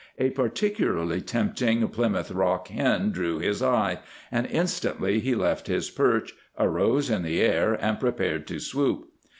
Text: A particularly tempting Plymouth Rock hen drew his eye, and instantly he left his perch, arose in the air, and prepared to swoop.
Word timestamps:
A 0.17 0.31
particularly 0.31 1.21
tempting 1.21 1.87
Plymouth 1.89 2.31
Rock 2.31 2.69
hen 2.69 3.11
drew 3.11 3.37
his 3.37 3.61
eye, 3.61 3.99
and 4.31 4.47
instantly 4.47 5.19
he 5.19 5.35
left 5.35 5.67
his 5.67 5.91
perch, 5.91 6.33
arose 6.57 7.11
in 7.11 7.21
the 7.21 7.39
air, 7.39 7.73
and 7.75 7.99
prepared 7.99 8.47
to 8.47 8.57
swoop. 8.59 9.11